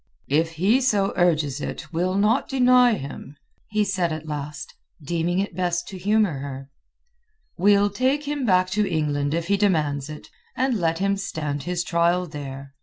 "If 0.31 0.53
he 0.53 0.81
so 0.81 1.13
urges 1.15 1.61
it, 1.61 1.93
we'll 1.93 2.15
not 2.15 2.49
deny 2.49 2.95
him," 2.95 3.35
he 3.69 3.83
said 3.83 4.11
at 4.11 4.25
last, 4.27 4.73
deeming 4.99 5.37
it 5.37 5.55
best 5.55 5.87
to 5.89 5.97
humour 5.99 6.39
her. 6.39 6.71
"We'll 7.55 7.91
take 7.91 8.23
him 8.27 8.43
back 8.43 8.71
to 8.71 8.89
England 8.91 9.35
if 9.35 9.45
he 9.45 9.57
demands 9.57 10.09
it, 10.09 10.29
and 10.55 10.73
let 10.73 10.97
him 10.97 11.17
stand 11.17 11.61
his 11.69 11.83
trial 11.83 12.25
there. 12.25 12.73